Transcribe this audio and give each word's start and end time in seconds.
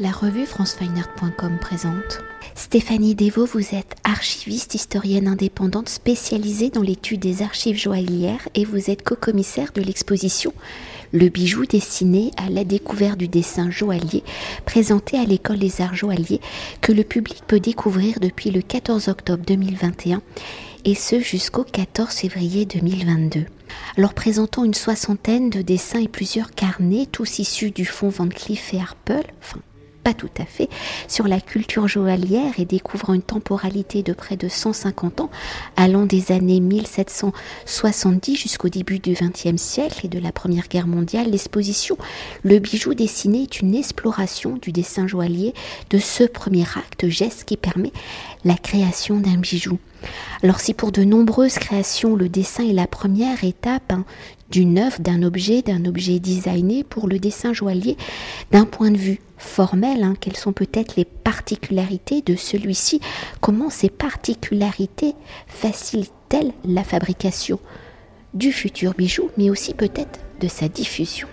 La 0.00 0.12
revue 0.12 0.46
francefineart.com 0.46 1.58
présente. 1.60 2.20
Stéphanie 2.54 3.16
Devaux, 3.16 3.46
vous 3.46 3.74
êtes 3.74 3.96
archiviste, 4.04 4.76
historienne 4.76 5.26
indépendante 5.26 5.88
spécialisée 5.88 6.70
dans 6.70 6.82
l'étude 6.82 7.18
des 7.18 7.42
archives 7.42 7.76
joaillières 7.76 8.48
et 8.54 8.64
vous 8.64 8.90
êtes 8.90 9.02
co-commissaire 9.02 9.72
de 9.74 9.82
l'exposition 9.82 10.52
Le 11.10 11.28
bijou 11.28 11.66
destiné 11.66 12.30
à 12.36 12.48
la 12.48 12.62
découverte 12.62 13.18
du 13.18 13.26
dessin 13.26 13.72
joaillier 13.72 14.22
présenté 14.64 15.18
à 15.18 15.24
l'école 15.24 15.58
des 15.58 15.80
arts 15.80 15.96
joailliers 15.96 16.40
que 16.80 16.92
le 16.92 17.02
public 17.02 17.42
peut 17.48 17.58
découvrir 17.58 18.20
depuis 18.20 18.52
le 18.52 18.62
14 18.62 19.08
octobre 19.08 19.42
2021 19.44 20.22
et 20.84 20.94
ce 20.94 21.18
jusqu'au 21.18 21.64
14 21.64 22.14
février 22.14 22.66
2022. 22.66 23.46
Alors 23.96 24.14
présentant 24.14 24.64
une 24.64 24.74
soixantaine 24.74 25.50
de 25.50 25.60
dessins 25.60 25.98
et 25.98 26.06
plusieurs 26.06 26.52
carnets, 26.52 27.06
tous 27.10 27.40
issus 27.40 27.72
du 27.72 27.84
fonds 27.84 28.10
Van 28.10 28.28
Cleef 28.28 28.74
et 28.74 28.78
Arpels, 28.78 29.26
enfin 29.42 29.58
tout 30.14 30.30
à 30.38 30.44
fait, 30.44 30.68
sur 31.06 31.28
la 31.28 31.40
culture 31.40 31.88
joaillière 31.88 32.54
et 32.58 32.64
découvrant 32.64 33.14
une 33.14 33.22
temporalité 33.22 34.02
de 34.02 34.12
près 34.12 34.36
de 34.36 34.48
150 34.48 35.20
ans, 35.20 35.30
allant 35.76 36.06
des 36.06 36.32
années 36.32 36.60
1770 36.60 38.36
jusqu'au 38.36 38.68
début 38.68 38.98
du 38.98 39.14
XXe 39.14 39.60
siècle 39.60 40.06
et 40.06 40.08
de 40.08 40.18
la 40.18 40.32
Première 40.32 40.68
Guerre 40.68 40.86
mondiale, 40.86 41.30
l'exposition 41.30 41.96
Le 42.42 42.58
bijou 42.58 42.94
dessiné 42.94 43.42
est 43.42 43.60
une 43.60 43.74
exploration 43.74 44.58
du 44.60 44.72
dessin 44.72 45.06
joaillier 45.06 45.54
de 45.90 45.98
ce 45.98 46.24
premier 46.24 46.64
acte, 46.76 47.08
geste 47.08 47.44
qui 47.44 47.56
permet 47.56 47.92
la 48.44 48.54
création 48.54 49.18
d'un 49.18 49.36
bijou. 49.36 49.78
Alors 50.42 50.60
si 50.60 50.74
pour 50.74 50.92
de 50.92 51.02
nombreuses 51.02 51.58
créations 51.58 52.14
le 52.14 52.28
dessin 52.28 52.68
est 52.68 52.72
la 52.72 52.86
première 52.86 53.42
étape 53.42 53.92
hein, 53.92 54.04
d'une 54.50 54.78
œuvre, 54.78 55.00
d'un 55.00 55.22
objet, 55.22 55.62
d'un 55.62 55.84
objet 55.84 56.18
designé, 56.18 56.84
pour 56.84 57.08
le 57.08 57.18
dessin 57.18 57.52
joaillier, 57.52 57.96
d'un 58.50 58.64
point 58.64 58.90
de 58.90 58.96
vue 58.96 59.20
formel, 59.38 60.02
hein, 60.02 60.14
quelles 60.20 60.36
sont 60.36 60.52
peut-être 60.52 60.96
les 60.96 61.04
particularités 61.04 62.22
de 62.22 62.36
celui-ci, 62.36 63.00
comment 63.40 63.70
ces 63.70 63.90
particularités 63.90 65.14
facilitent-elles 65.46 66.52
la 66.64 66.84
fabrication 66.84 67.58
du 68.34 68.52
futur 68.52 68.94
bijou, 68.94 69.30
mais 69.36 69.50
aussi 69.50 69.74
peut-être 69.74 70.20
de 70.40 70.48
sa 70.48 70.68
diffusion. 70.68 71.28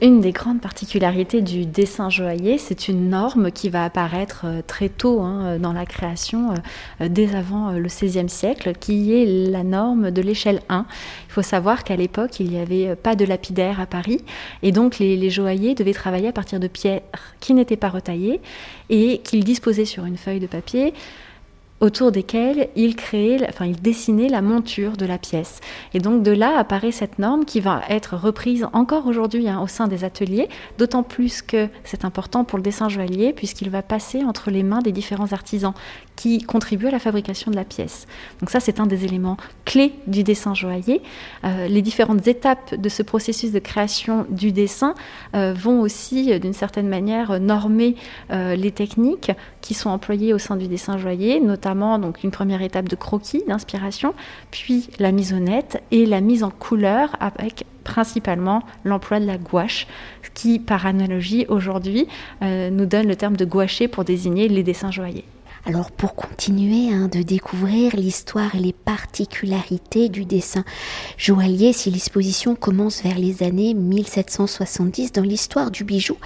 Une 0.00 0.22
des 0.22 0.32
grandes 0.32 0.62
particularités 0.62 1.42
du 1.42 1.66
dessin 1.66 2.08
joaillier, 2.08 2.56
c'est 2.56 2.88
une 2.88 3.10
norme 3.10 3.50
qui 3.50 3.68
va 3.68 3.84
apparaître 3.84 4.42
euh, 4.46 4.62
très 4.66 4.88
tôt 4.88 5.20
hein, 5.20 5.44
euh, 5.44 5.58
dans 5.58 5.74
la 5.74 5.84
création, 5.84 6.54
euh, 7.02 7.08
dès 7.08 7.34
avant 7.36 7.72
le 7.72 7.86
XVIe 7.86 8.28
siècle, 8.30 8.72
qui 8.80 9.12
est 9.12 9.50
la 9.50 9.64
norme 9.64 10.10
de 10.10 10.22
l'échelle 10.22 10.62
1. 10.70 10.86
Il 11.28 11.32
faut 11.32 11.42
savoir 11.42 11.84
qu'à 11.84 11.94
l'époque, 11.94 12.40
il 12.40 12.50
n'y 12.50 12.58
avait 12.58 12.96
pas 12.96 13.16
de 13.16 13.26
lapidaire 13.26 13.78
à 13.78 13.84
Paris, 13.84 14.24
et 14.62 14.72
donc 14.72 14.98
les 14.98 15.30
joailliers 15.30 15.74
devaient 15.74 15.92
travailler 15.92 16.28
à 16.28 16.32
partir 16.32 16.58
de 16.58 16.68
pierres 16.68 17.02
qui 17.40 17.52
n'étaient 17.52 17.76
pas 17.76 17.90
retaillées 17.90 18.40
et 18.88 19.18
qu'ils 19.18 19.44
disposaient 19.44 19.84
sur 19.84 20.06
une 20.06 20.16
feuille 20.16 20.40
de 20.40 20.46
papier 20.46 20.94
autour 21.80 22.10
desquels 22.10 22.68
il 22.74 22.96
créait, 22.96 23.46
enfin 23.48 23.66
il 23.66 23.80
dessinait 23.80 24.28
la 24.28 24.40
monture 24.40 24.96
de 24.96 25.04
la 25.04 25.18
pièce. 25.18 25.60
Et 25.92 26.00
donc 26.00 26.22
de 26.22 26.30
là 26.30 26.58
apparaît 26.58 26.92
cette 26.92 27.18
norme 27.18 27.44
qui 27.44 27.60
va 27.60 27.82
être 27.88 28.16
reprise 28.16 28.66
encore 28.72 29.06
aujourd'hui 29.06 29.48
hein, 29.48 29.60
au 29.60 29.66
sein 29.66 29.86
des 29.86 30.02
ateliers, 30.02 30.48
d'autant 30.78 31.02
plus 31.02 31.42
que 31.42 31.68
c'est 31.84 32.04
important 32.04 32.44
pour 32.44 32.58
le 32.58 32.62
dessin 32.62 32.88
joaillier 32.88 33.32
puisqu'il 33.34 33.68
va 33.68 33.82
passer 33.82 34.24
entre 34.24 34.50
les 34.50 34.62
mains 34.62 34.80
des 34.80 34.92
différents 34.92 35.32
artisans 35.32 35.74
qui 36.16 36.38
contribuent 36.38 36.86
à 36.86 36.92
la 36.92 36.98
fabrication 36.98 37.50
de 37.50 37.56
la 37.56 37.64
pièce. 37.64 38.06
Donc 38.40 38.48
ça 38.48 38.60
c'est 38.60 38.80
un 38.80 38.86
des 38.86 39.04
éléments 39.04 39.36
clés 39.66 39.92
du 40.06 40.22
dessin 40.22 40.54
joaillier. 40.54 41.02
Euh, 41.44 41.68
les 41.68 41.82
différentes 41.82 42.26
étapes 42.26 42.74
de 42.74 42.88
ce 42.88 43.02
processus 43.02 43.52
de 43.52 43.58
création 43.58 44.24
du 44.30 44.50
dessin 44.50 44.94
euh, 45.34 45.52
vont 45.52 45.80
aussi 45.80 46.32
euh, 46.32 46.38
d'une 46.38 46.54
certaine 46.54 46.88
manière 46.88 47.38
normer 47.38 47.96
les 48.30 48.70
techniques 48.70 49.32
qui 49.60 49.74
sont 49.74 49.90
employées 49.90 50.32
au 50.32 50.38
sein 50.38 50.56
du 50.56 50.68
dessin 50.68 50.96
joaillier, 50.96 51.40
notamment 51.40 51.65
donc 51.74 52.22
une 52.22 52.30
première 52.30 52.62
étape 52.62 52.88
de 52.88 52.96
croquis, 52.96 53.42
d'inspiration, 53.48 54.14
puis 54.50 54.88
la 54.98 55.12
mise 55.12 55.32
au 55.32 55.38
net 55.38 55.82
et 55.90 56.06
la 56.06 56.20
mise 56.20 56.42
en 56.44 56.50
couleur 56.50 57.16
avec 57.20 57.64
principalement 57.82 58.62
l'emploi 58.84 59.20
de 59.20 59.26
la 59.26 59.38
gouache, 59.38 59.86
qui 60.34 60.58
par 60.58 60.86
analogie 60.86 61.46
aujourd'hui 61.48 62.06
euh, 62.42 62.70
nous 62.70 62.86
donne 62.86 63.08
le 63.08 63.16
terme 63.16 63.36
de 63.36 63.44
gouacher 63.44 63.88
pour 63.88 64.04
désigner 64.04 64.48
les 64.48 64.62
dessins 64.62 64.90
joailliers. 64.90 65.24
Alors 65.64 65.90
pour 65.90 66.14
continuer 66.14 66.92
hein, 66.92 67.08
de 67.08 67.22
découvrir 67.22 67.96
l'histoire 67.96 68.54
et 68.54 68.60
les 68.60 68.72
particularités 68.72 70.08
du 70.08 70.24
dessin 70.24 70.64
joaillier, 71.16 71.72
si 71.72 71.90
l'exposition 71.90 72.54
commence 72.54 73.02
vers 73.02 73.18
les 73.18 73.42
années 73.42 73.74
1770 73.74 75.12
dans 75.12 75.22
l'histoire 75.22 75.72
du 75.72 75.82
bijou, 75.82 76.16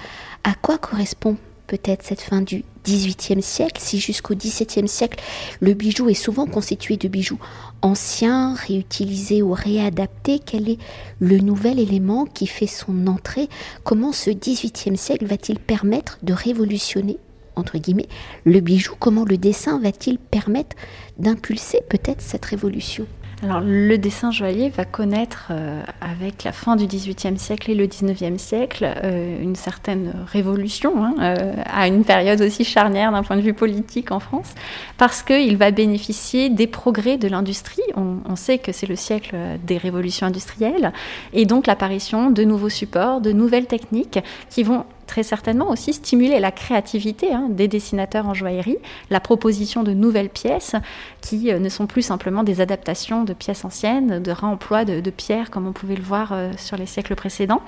à 0.44 0.53
quoi 0.54 0.76
correspond 0.76 1.38
peut-être 1.70 2.03
cette 2.03 2.20
fin 2.20 2.41
du 2.41 2.64
XVIIIe 2.84 3.42
siècle, 3.42 3.81
si 3.81 4.00
jusqu'au 4.00 4.34
XVIIe 4.34 4.88
siècle, 4.88 5.22
le 5.60 5.72
bijou 5.72 6.08
est 6.08 6.14
souvent 6.14 6.47
constitué 6.47 6.97
de 6.97 7.06
bijoux 7.06 7.38
anciens, 7.81 8.54
réutilisés 8.54 9.41
ou 9.41 9.53
réadaptés, 9.53 10.41
quel 10.44 10.69
est 10.69 10.78
le 11.20 11.38
nouvel 11.38 11.78
élément 11.78 12.25
qui 12.25 12.48
fait 12.48 12.66
son 12.66 13.06
entrée? 13.06 13.48
Comment 13.84 14.10
ce 14.10 14.31
XVIIIe 14.31 14.97
siècle 14.97 15.26
va-t-il 15.26 15.60
permettre 15.60 16.19
de 16.25 16.32
révolutionner 16.32 17.19
entre 17.56 17.78
guillemets, 17.78 18.08
le 18.44 18.60
bijou, 18.60 18.94
comment 18.98 19.25
le 19.25 19.37
dessin 19.37 19.78
va-t-il 19.81 20.19
permettre 20.19 20.76
d'impulser 21.19 21.82
peut-être 21.88 22.22
cette 22.22 22.47
révolution? 22.47 23.06
Alors, 23.42 23.62
le 23.64 23.96
dessin 23.96 24.30
joaillier 24.30 24.68
va 24.68 24.84
connaître, 24.84 25.48
euh, 25.50 25.82
avec 26.02 26.44
la 26.44 26.52
fin 26.52 26.76
du 26.76 26.86
XVIIIe 26.86 27.38
siècle 27.38 27.70
et 27.70 27.74
le 27.74 27.86
XIXe 27.86 28.40
siècle, 28.40 28.86
euh, 29.02 29.42
une 29.42 29.56
certaine 29.56 30.12
révolution, 30.30 31.02
hein, 31.02 31.14
euh, 31.20 31.54
à 31.64 31.86
une 31.86 32.04
période 32.04 32.42
aussi 32.42 32.64
charnière 32.64 33.12
d'un 33.12 33.22
point 33.22 33.36
de 33.36 33.40
vue 33.40 33.54
politique 33.54 34.12
en 34.12 34.20
France, 34.20 34.54
parce 34.98 35.22
qu'il 35.22 35.56
va 35.56 35.70
bénéficier 35.70 36.50
des 36.50 36.66
progrès 36.66 37.16
de 37.16 37.28
l'industrie. 37.28 37.82
On, 37.96 38.18
on, 38.28 38.36
sait 38.36 38.58
que 38.58 38.72
c'est 38.72 38.86
le 38.86 38.96
siècle 38.96 39.34
des 39.66 39.78
révolutions 39.78 40.26
industrielles, 40.26 40.92
et 41.32 41.46
donc 41.46 41.66
l'apparition 41.66 42.30
de 42.30 42.44
nouveaux 42.44 42.68
supports, 42.68 43.22
de 43.22 43.32
nouvelles 43.32 43.66
techniques 43.66 44.18
qui 44.50 44.64
vont 44.64 44.84
très 45.10 45.22
certainement 45.25 45.71
aussi 45.71 45.93
stimuler 45.93 46.38
la 46.38 46.53
créativité 46.53 47.34
hein, 47.34 47.48
des 47.50 47.66
dessinateurs 47.66 48.28
en 48.28 48.32
joaillerie, 48.32 48.78
la 49.10 49.19
proposition 49.19 49.82
de 49.82 49.93
nouvelles 49.93 50.28
pièces 50.28 50.76
qui 51.21 51.50
euh, 51.50 51.59
ne 51.59 51.69
sont 51.69 51.88
plus 51.88 52.03
simplement 52.03 52.44
des 52.44 52.60
adaptations 52.60 53.25
de 53.25 53.32
pièces 53.32 53.65
anciennes, 53.65 54.22
de 54.22 54.31
réemploi 54.31 54.84
de, 54.84 55.10
pierres 55.10 55.50
comme 55.50 55.66
on 55.66 55.72
pouvait 55.72 55.97
le 55.97 56.03
voir 56.03 56.31
euh, 56.32 56.53
sur 56.56 56.76
les 56.76 56.87
siècles 56.87 57.16
précédents. 57.16 57.60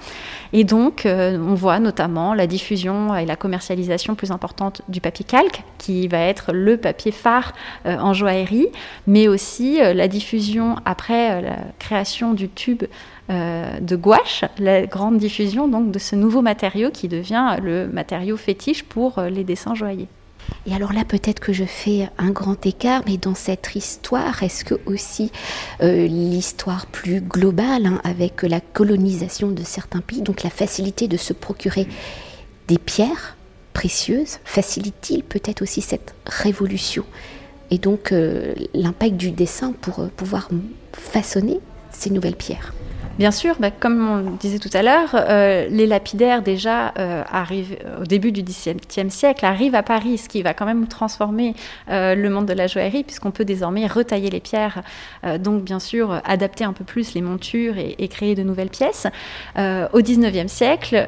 Et 0.52 0.62
donc, 0.62 1.04
euh, 1.04 1.36
on 1.36 1.54
voit 1.54 1.80
notamment 1.80 2.32
la 2.32 2.46
diffusion 2.46 3.16
et 3.16 3.26
la 3.26 3.34
commercialisation 3.34 4.14
plus 4.14 4.30
importante 4.30 4.82
du 4.88 5.00
papier 5.00 5.24
calque, 5.24 5.64
qui 5.78 6.06
va 6.06 6.20
être 6.20 6.52
le 6.52 6.76
papier 6.76 7.10
phare 7.10 7.54
en 7.84 8.14
joaillerie, 8.14 8.68
mais 9.08 9.26
aussi 9.26 9.78
la 9.78 10.06
diffusion 10.06 10.76
après 10.84 11.42
la 11.42 11.56
création 11.80 12.34
du 12.34 12.48
tube 12.48 12.84
euh, 13.30 13.78
de 13.78 13.94
gouache, 13.94 14.44
la 14.58 14.84
grande 14.84 15.18
diffusion 15.18 15.68
donc 15.68 15.92
de 15.92 15.98
ce 16.00 16.16
nouveau 16.16 16.42
matériau 16.42 16.90
qui 16.90 17.06
devient 17.06 17.56
le 17.62 17.86
matériau 17.86 18.36
fétiche 18.36 18.82
pour 18.82 19.20
euh, 19.20 19.28
les 19.28 19.44
dessins 19.44 19.76
joailliers. 19.76 20.08
Et 20.66 20.74
alors 20.74 20.92
là, 20.92 21.04
peut-être 21.04 21.38
que 21.38 21.52
je 21.52 21.62
fais 21.62 22.10
un 22.18 22.30
grand 22.30 22.66
écart, 22.66 23.02
mais 23.06 23.18
dans 23.18 23.36
cette 23.36 23.76
histoire, 23.76 24.42
est-ce 24.42 24.64
que 24.64 24.74
aussi 24.86 25.30
euh, 25.82 26.08
l'histoire 26.08 26.86
plus 26.86 27.20
globale, 27.20 27.86
hein, 27.86 28.00
avec 28.02 28.42
la 28.42 28.60
colonisation 28.60 29.52
de 29.52 29.62
certains 29.62 30.00
pays, 30.00 30.22
donc 30.22 30.42
la 30.42 30.50
facilité 30.50 31.06
de 31.06 31.16
se 31.16 31.32
procurer 31.32 31.86
des 32.66 32.78
pierres 32.78 33.36
précieuses, 33.72 34.38
facilite-t-il 34.44 35.22
peut-être 35.22 35.62
aussi 35.62 35.80
cette 35.80 36.16
révolution 36.26 37.04
Et 37.70 37.78
donc 37.78 38.12
l'impact 38.74 39.16
du 39.16 39.30
dessin 39.30 39.72
pour 39.80 40.08
pouvoir 40.10 40.48
façonner 40.92 41.60
ces 41.92 42.10
nouvelles 42.10 42.36
pierres? 42.36 42.74
Bien 43.18 43.30
sûr, 43.30 43.56
bah, 43.60 43.70
comme 43.70 44.08
on 44.08 44.30
disait 44.40 44.58
tout 44.58 44.70
à 44.72 44.82
l'heure, 44.82 45.10
euh, 45.14 45.66
les 45.68 45.86
lapidaires 45.86 46.40
déjà 46.40 46.94
euh, 46.98 47.22
arrivent 47.30 47.76
au 48.00 48.04
début 48.04 48.32
du 48.32 48.42
XVIIe 48.42 49.10
siècle, 49.10 49.44
arrivent 49.44 49.74
à 49.74 49.82
Paris, 49.82 50.16
ce 50.16 50.30
qui 50.30 50.40
va 50.40 50.54
quand 50.54 50.64
même 50.64 50.86
transformer 50.86 51.54
euh, 51.90 52.14
le 52.14 52.30
monde 52.30 52.46
de 52.46 52.54
la 52.54 52.66
joaillerie, 52.68 53.04
puisqu'on 53.04 53.30
peut 53.30 53.44
désormais 53.44 53.86
retailler 53.86 54.30
les 54.30 54.40
pierres, 54.40 54.82
donc 55.40 55.62
bien 55.62 55.78
sûr 55.78 56.20
adapter 56.24 56.64
un 56.64 56.72
peu 56.72 56.84
plus 56.84 57.12
les 57.14 57.20
montures 57.20 57.74
et, 57.76 58.08
créer 58.08 58.34
de 58.34 58.42
nouvelles 58.42 58.70
pièces. 58.70 59.06
au 59.56 60.00
XIXe 60.00 60.50
siècle, 60.50 61.06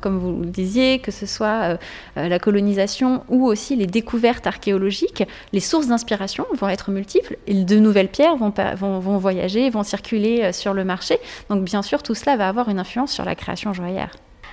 comme 0.00 0.18
vous 0.18 0.40
le 0.42 0.50
disiez, 0.50 0.98
que 0.98 1.10
ce 1.10 1.26
soit 1.26 1.78
la 2.16 2.38
colonisation 2.38 3.24
ou 3.28 3.46
aussi 3.46 3.76
les 3.76 3.86
découvertes 3.86 4.46
archéologiques, 4.46 5.24
les 5.52 5.60
sources 5.60 5.88
d'inspiration 5.88 6.46
vont 6.54 6.68
être 6.68 6.90
multiples, 6.90 7.36
et 7.46 7.54
de 7.54 7.78
nouvelles 7.78 8.08
pierres 8.08 8.36
vont 8.36 9.18
voyager, 9.18 9.68
vont 9.70 9.82
circuler 9.82 10.52
sur 10.52 10.74
le 10.74 10.84
marché. 10.84 11.18
Donc 11.48 11.64
bien 11.64 11.82
sûr, 11.82 12.02
tout 12.02 12.14
cela 12.14 12.36
va 12.36 12.48
avoir 12.48 12.68
une 12.68 12.78
influence 12.78 13.12
sur 13.12 13.24
la 13.24 13.34
création 13.34 13.72
joaillère. 13.72 14.10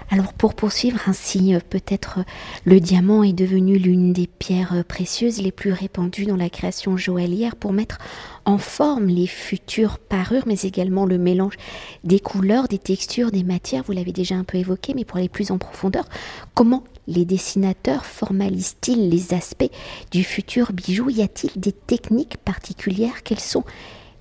Alors 0.10 0.34
pour 0.34 0.54
poursuivre 0.54 1.00
ainsi, 1.07 1.56
peut-être 1.69 2.19
le 2.66 2.80
diamant 2.80 3.24
est 3.24 3.34
devenu 3.34 3.78
l'une 3.78 4.12
des 4.12 4.28
pierres 4.28 4.84
précieuses 4.88 5.42
les 5.42 5.51
plus 5.51 5.72
répandues 5.72 6.25
dans 6.25 6.36
la 6.36 6.50
création 6.50 6.98
joaillière 6.98 7.56
pour 7.56 7.74
mettre 7.74 8.00
en 8.45 8.57
forme 8.57 9.07
les 9.07 9.28
futures 9.28 10.00
parures, 10.00 10.44
mais 10.45 10.60
également 10.63 11.06
le 11.06 11.18
mélange 11.18 11.56
des 12.04 12.19
couleurs, 12.19 12.68
des 12.68 12.80
textures, 12.80 13.31
des 13.31 13.44
matières. 13.44 13.84
Vous 13.84 13.94
l'avez 13.94 14.12
déjà 14.12 14.36
un 14.36 14.44
peu 14.44 14.57
évoqué, 14.57 14.94
mais 14.94 15.06
pour 15.06 15.18
aller 15.18 15.30
plus 15.30 15.51
en 15.51 15.57
profondeur, 15.57 16.06
comment 16.54 16.84
les 17.07 17.24
dessinateurs 17.24 18.06
formalisent-ils 18.06 19.10
les 19.10 19.34
aspects 19.34 19.72
du 20.12 20.24
futur 20.24 20.74
bijou? 20.74 21.10
Y 21.10 21.22
a-t-il 21.22 21.60
des 21.60 21.72
techniques 21.72 22.38
particulières? 22.38 23.24
Quels 23.24 23.40
sont 23.40 23.63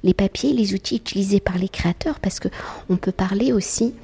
les 0.04 0.14
papiers, 0.14 0.52
les 0.52 0.74
outils 0.74 0.96
utilisés 0.96 1.40
par 1.40 1.58
les 1.58 1.68
créateurs 1.68 2.20
Parce 2.20 2.40
que 2.40 2.48
on 2.88 2.96
peut 2.96 3.12
parler 3.12 3.52
aussi 3.52 3.94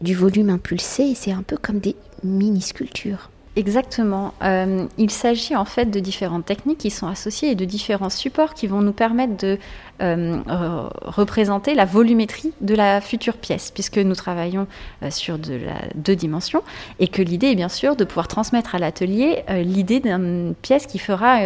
du 0.00 0.14
volume 0.14 0.50
impulsé 0.50 1.04
et 1.04 1.14
c'est 1.14 1.32
un 1.32 1.42
peu 1.42 1.56
comme 1.56 1.78
des 1.78 1.96
mini-sculptures. 2.24 3.30
Exactement. 3.54 4.32
Euh, 4.42 4.86
il 4.96 5.10
s'agit 5.10 5.54
en 5.54 5.66
fait 5.66 5.86
de 5.86 6.00
différentes 6.00 6.46
techniques 6.46 6.78
qui 6.78 6.90
sont 6.90 7.06
associées 7.06 7.50
et 7.50 7.54
de 7.54 7.66
différents 7.66 8.08
supports 8.08 8.54
qui 8.54 8.66
vont 8.66 8.80
nous 8.80 8.92
permettre 8.92 9.36
de 9.36 9.58
représenter 10.02 11.74
la 11.74 11.84
volumétrie 11.84 12.52
de 12.60 12.74
la 12.74 13.00
future 13.00 13.36
pièce, 13.36 13.70
puisque 13.70 13.98
nous 13.98 14.14
travaillons 14.14 14.66
euh, 15.02 15.10
sur 15.10 15.38
de 15.38 15.54
la 15.54 15.74
deux 15.94 16.16
dimensions 16.16 16.62
et 16.98 17.08
que 17.08 17.22
l'idée 17.22 17.48
est 17.48 17.54
bien 17.54 17.68
sûr 17.68 17.96
de 17.96 18.04
pouvoir 18.04 18.28
transmettre 18.28 18.74
à 18.74 18.78
l'atelier 18.78 19.44
euh, 19.48 19.62
l'idée 19.62 20.00
d'une 20.00 20.54
pièce 20.60 20.86
qui 20.86 20.98
fera, 20.98 21.40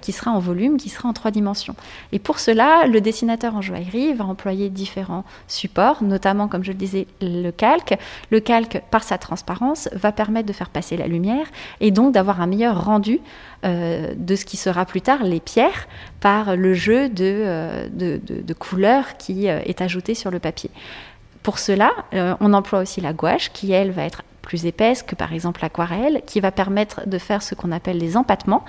qui 0.00 0.12
sera 0.12 0.30
en 0.30 0.38
volume, 0.38 0.76
qui 0.76 0.88
sera 0.88 1.08
en 1.08 1.12
trois 1.12 1.30
dimensions. 1.30 1.74
Et 2.12 2.18
pour 2.18 2.38
cela, 2.38 2.86
le 2.86 3.00
dessinateur 3.00 3.54
en 3.56 3.62
joaillerie 3.62 4.12
va 4.12 4.24
employer 4.24 4.68
différents 4.68 5.24
supports, 5.46 6.02
notamment, 6.02 6.48
comme 6.48 6.64
je 6.64 6.72
le 6.72 6.78
disais, 6.78 7.06
le 7.20 7.50
calque. 7.50 7.96
Le 8.30 8.40
calque, 8.40 8.82
par 8.90 9.02
sa 9.02 9.18
transparence, 9.18 9.88
va 9.92 10.12
permettre 10.12 10.46
de 10.46 10.52
faire 10.52 10.70
passer 10.70 10.96
la 10.96 11.06
lumière 11.06 11.46
et 11.80 11.90
donc 11.90 12.12
d'avoir 12.12 12.40
un 12.40 12.46
meilleur 12.46 12.84
rendu 12.84 13.20
de 13.64 14.36
ce 14.36 14.44
qui 14.44 14.56
sera 14.56 14.84
plus 14.84 15.00
tard 15.00 15.24
les 15.24 15.40
pierres 15.40 15.88
par 16.20 16.56
le 16.56 16.74
jeu 16.74 17.08
de, 17.08 17.77
de, 17.90 18.52
couleurs 18.54 19.16
qui 19.16 19.48
euh, 19.48 19.60
est 19.64 19.80
ajoutée 19.80 20.14
sur 20.14 20.30
le 20.30 20.38
papier. 20.38 20.70
Pour 21.42 21.58
cela, 21.58 21.90
euh, 22.14 22.34
on 22.40 22.52
emploie 22.52 22.80
aussi 22.80 23.00
la 23.00 23.12
gouache 23.12 23.52
qui, 23.52 23.72
elle, 23.72 23.90
va 23.90 24.04
être 24.04 24.22
plus 24.42 24.66
épaisse 24.66 25.02
que 25.02 25.14
par 25.14 25.32
exemple 25.32 25.60
l'aquarelle, 25.62 26.22
qui 26.26 26.40
va 26.40 26.50
permettre 26.50 27.06
de 27.06 27.18
faire 27.18 27.42
ce 27.42 27.54
qu'on 27.54 27.70
appelle 27.70 27.98
les 27.98 28.16
empattements. 28.16 28.64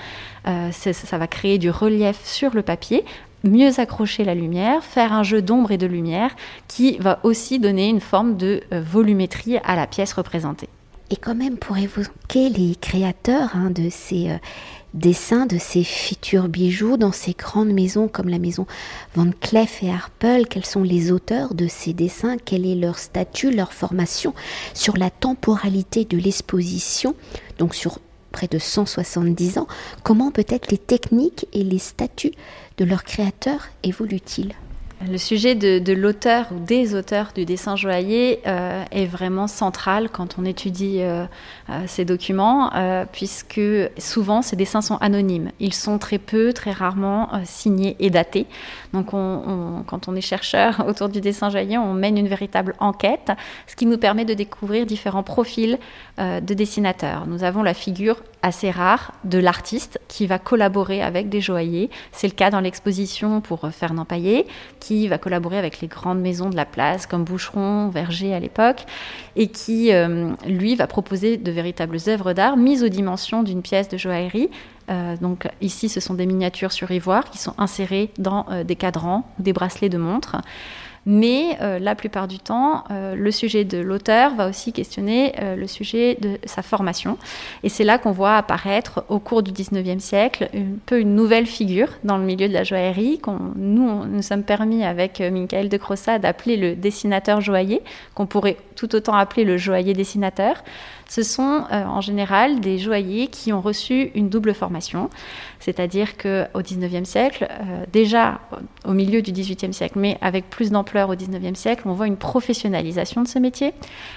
Euh, 0.47 0.71
ça 0.71 1.17
va 1.17 1.27
créer 1.27 1.57
du 1.57 1.69
relief 1.69 2.19
sur 2.25 2.53
le 2.53 2.61
papier, 2.61 3.05
mieux 3.43 3.79
accrocher 3.79 4.25
la 4.25 4.35
lumière, 4.35 4.83
faire 4.83 5.13
un 5.13 5.23
jeu 5.23 5.41
d'ombre 5.41 5.71
et 5.71 5.77
de 5.77 5.87
lumière 5.87 6.31
qui 6.67 6.97
va 6.97 7.19
aussi 7.23 7.59
donner 7.59 7.87
une 7.87 8.01
forme 8.01 8.35
de 8.35 8.61
volumétrie 8.71 9.57
à 9.63 9.77
la 9.77 9.87
pièce 9.87 10.11
représentée. 10.11 10.67
Et 11.11 11.15
quand 11.15 11.33
même, 11.33 11.57
pour 11.57 11.77
évoquer 11.77 12.49
les 12.49 12.75
créateurs 12.75 13.51
hein, 13.55 13.71
de 13.71 13.87
ces 13.89 14.37
dessins 14.93 15.45
de 15.45 15.57
ces 15.57 15.83
futurs 15.83 16.47
bijoux 16.47 16.97
dans 16.97 17.11
ces 17.11 17.33
grandes 17.33 17.71
maisons 17.71 18.07
comme 18.07 18.29
la 18.29 18.39
maison 18.39 18.65
Van 19.15 19.29
Cleef 19.39 19.83
et 19.83 19.91
Arpels 19.91 20.47
Quels 20.47 20.65
sont 20.65 20.83
les 20.83 21.11
auteurs 21.11 21.53
de 21.53 21.67
ces 21.67 21.93
dessins? 21.93 22.37
Quel 22.43 22.65
est 22.65 22.75
leur 22.75 22.97
statut, 22.97 23.51
leur 23.51 23.73
formation 23.73 24.33
sur 24.73 24.97
la 24.97 25.09
temporalité 25.09 26.05
de 26.05 26.17
l'exposition? 26.17 27.15
Donc 27.57 27.75
sur 27.75 27.99
près 28.31 28.47
de 28.47 28.59
170 28.59 29.57
ans, 29.57 29.67
comment 30.03 30.31
peut-être 30.31 30.71
les 30.71 30.77
techniques 30.77 31.47
et 31.53 31.63
les 31.63 31.79
statuts 31.79 32.33
de 32.77 32.85
leurs 32.85 33.03
créateurs 33.03 33.67
évoluent-ils? 33.83 34.53
Le 35.07 35.17
sujet 35.17 35.55
de, 35.55 35.93
l'auteur 35.93 36.47
ou 36.51 36.59
des 36.59 36.93
auteurs 36.93 37.31
du 37.33 37.45
dessin 37.45 37.77
joaillier 37.77 38.41
euh, 38.45 38.83
est 38.91 39.05
vraiment 39.05 39.47
central 39.47 40.09
quand 40.09 40.37
on 40.37 40.43
étudie 40.43 40.97
euh, 40.99 41.25
euh, 41.69 41.83
ces 41.87 42.03
documents, 42.03 42.71
puisque 43.11 43.61
souvent 43.97 44.41
ces 44.41 44.55
dessins 44.55 44.81
sont 44.81 44.97
anonymes. 44.97 45.51
Ils 45.59 45.73
sont 45.73 45.99
très 45.99 46.17
peu, 46.17 46.51
très 46.51 46.71
rarement 46.71 47.29
signés 47.45 47.95
et 47.99 48.09
datés. 48.09 48.47
Donc 48.93 49.11
quand 49.11 50.07
on 50.07 50.15
est 50.15 50.21
chercheur 50.21 50.83
autour 50.87 51.09
du 51.09 51.21
dessin 51.21 51.49
joaillier, 51.49 51.77
on 51.77 51.93
mène 51.93 52.17
une 52.17 52.27
véritable 52.27 52.75
enquête, 52.79 53.31
ce 53.67 53.75
qui 53.75 53.85
nous 53.85 53.97
permet 53.97 54.25
de 54.25 54.33
découvrir 54.33 54.85
différents 54.85 55.23
profils 55.23 55.77
de 56.17 56.53
dessinateurs. 56.53 57.25
Nous 57.27 57.43
avons 57.43 57.63
la 57.63 57.73
figure 57.73 58.21
assez 58.41 58.71
rare 58.71 59.13
de 59.23 59.37
l'artiste 59.37 59.99
qui 60.07 60.27
va 60.27 60.39
collaborer 60.39 61.01
avec 61.01 61.29
des 61.29 61.41
joailliers. 61.41 61.89
C'est 62.11 62.27
le 62.27 62.33
cas 62.33 62.49
dans 62.49 62.59
l'exposition 62.59 63.41
pour 63.41 63.69
Fernand 63.71 64.05
Paillet, 64.05 64.45
qui 64.79 65.07
va 65.07 65.17
collaborer 65.17 65.57
avec 65.57 65.81
les 65.81 65.87
grandes 65.87 66.21
maisons 66.21 66.49
de 66.49 66.55
la 66.55 66.65
place, 66.65 67.05
comme 67.05 67.23
Boucheron, 67.23 67.89
Verger 67.89 68.33
à 68.33 68.39
l'époque, 68.39 68.85
et 69.35 69.47
qui, 69.47 69.93
euh, 69.93 70.31
lui, 70.47 70.75
va 70.75 70.87
proposer 70.87 71.37
de 71.37 71.51
véritables 71.51 71.97
œuvres 72.07 72.33
d'art 72.33 72.57
mises 72.57 72.83
aux 72.83 72.89
dimensions 72.89 73.43
d'une 73.43 73.61
pièce 73.61 73.89
de 73.89 73.97
joaillerie. 73.97 74.49
Euh, 74.89 75.15
donc 75.17 75.47
ici, 75.61 75.89
ce 75.89 75.99
sont 75.99 76.13
des 76.13 76.25
miniatures 76.25 76.71
sur 76.71 76.89
ivoire 76.91 77.29
qui 77.29 77.37
sont 77.37 77.53
insérées 77.57 78.11
dans 78.17 78.45
euh, 78.49 78.63
des 78.63 78.75
cadrans 78.75 79.25
ou 79.37 79.43
des 79.43 79.53
bracelets 79.53 79.89
de 79.89 79.97
montre. 79.97 80.37
Mais 81.11 81.57
euh, 81.59 81.79
la 81.79 81.95
plupart 81.95 82.27
du 82.27 82.37
temps, 82.37 82.83
euh, 82.91 83.15
le 83.15 83.31
sujet 83.31 83.63
de 83.63 83.79
l'auteur 83.79 84.35
va 84.35 84.47
aussi 84.47 84.71
questionner 84.71 85.33
euh, 85.41 85.55
le 85.55 85.65
sujet 85.65 86.15
de 86.21 86.37
sa 86.45 86.61
formation. 86.61 87.17
Et 87.63 87.69
c'est 87.69 87.83
là 87.83 87.97
qu'on 87.97 88.11
voit 88.11 88.35
apparaître 88.35 89.03
au 89.09 89.17
cours 89.17 89.41
du 89.41 89.51
19e 89.51 89.97
siècle 89.97 90.49
un 90.53 90.77
peu 90.85 90.99
une 90.99 91.15
nouvelle 91.15 91.47
figure 91.47 91.87
dans 92.03 92.19
le 92.19 92.25
milieu 92.25 92.47
de 92.47 92.53
la 92.53 92.63
joaillerie, 92.63 93.17
qu'on 93.17 93.39
nous, 93.55 94.05
nous 94.05 94.21
sommes 94.21 94.43
permis 94.43 94.83
avec 94.83 95.19
Michael 95.19 95.67
de 95.67 95.77
Crossa 95.77 96.19
d'appeler 96.19 96.57
le 96.57 96.75
dessinateur 96.75 97.41
joaillier, 97.41 97.81
qu'on 98.13 98.27
pourrait 98.27 98.57
tout 98.75 98.93
autant 98.93 99.15
appeler 99.15 99.45
le 99.45 99.57
joaillier 99.57 99.93
dessinateur 99.93 100.63
ce 101.09 101.23
sont 101.23 101.65
euh, 101.71 101.83
en 101.83 102.01
général 102.01 102.59
des 102.59 102.77
joailliers 102.77 103.27
qui 103.27 103.51
ont 103.51 103.61
reçu 103.61 104.11
une 104.13 104.29
double 104.29 104.53
formation. 104.53 105.09
C'est-à-dire 105.59 106.17
qu'au 106.17 106.61
XIXe 106.61 107.09
siècle, 107.09 107.47
euh, 107.49 107.85
déjà 107.91 108.39
au 108.85 108.93
milieu 108.93 109.21
du 109.21 109.31
XVIIIe 109.31 109.73
siècle, 109.73 109.97
mais 109.97 110.17
avec 110.21 110.49
plus 110.49 110.69
d'ampleur 110.69 111.09
au 111.09 111.15
XIXe 111.15 111.59
siècle, 111.59 111.83
on 111.85 111.93
voit 111.93 112.07
une 112.07 112.15
professionnalisation 112.15 113.23
de 113.23 113.27
ce 113.27 113.39
métier, 113.39 113.73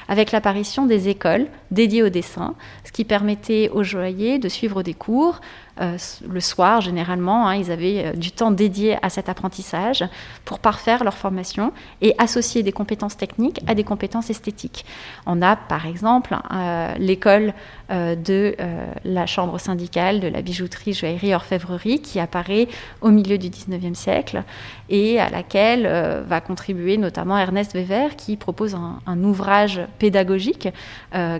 avec 0.06 0.32
l'apparition 0.32 0.86
des 0.86 1.08
écoles 1.08 1.46
dédiées 1.70 2.02
au 2.02 2.10
dessin, 2.10 2.54
ce 2.84 2.92
qui 2.92 3.04
permettait 3.04 3.70
aux 3.70 3.82
joailliers 3.82 4.38
de 4.38 4.48
suivre 4.48 4.82
des 4.82 4.94
cours, 4.94 5.40
euh, 5.80 5.96
le 6.28 6.40
soir, 6.40 6.82
généralement, 6.82 7.48
hein, 7.48 7.54
ils 7.54 7.70
avaient 7.70 8.06
euh, 8.06 8.12
du 8.12 8.30
temps 8.30 8.50
dédié 8.50 8.98
à 9.02 9.08
cet 9.08 9.30
apprentissage 9.30 10.04
pour 10.44 10.58
parfaire 10.58 11.02
leur 11.02 11.14
formation 11.14 11.72
et 12.02 12.14
associer 12.18 12.62
des 12.62 12.72
compétences 12.72 13.16
techniques 13.16 13.60
à 13.66 13.74
des 13.74 13.84
compétences 13.84 14.28
esthétiques. 14.28 14.84
On 15.24 15.40
a, 15.40 15.56
par 15.56 15.86
exemple, 15.86 16.36
euh, 16.52 16.94
l'école 16.98 17.54
de 17.90 18.56
la 19.04 19.26
chambre 19.26 19.60
syndicale 19.60 20.20
de 20.20 20.28
la 20.28 20.40
bijouterie, 20.40 20.94
joaillerie, 20.94 21.34
orfèvrerie 21.34 22.00
qui 22.00 22.20
apparaît 22.20 22.68
au 23.02 23.10
milieu 23.10 23.36
du 23.36 23.50
19e 23.50 23.94
siècle 23.94 24.44
et 24.92 25.18
à 25.18 25.30
laquelle 25.30 25.82
va 26.28 26.40
contribuer 26.40 26.98
notamment 26.98 27.36
Ernest 27.36 27.72
Weber 27.74 28.14
qui 28.14 28.36
propose 28.36 28.76
un, 28.76 29.24
ouvrage 29.24 29.80
pédagogique 29.98 30.68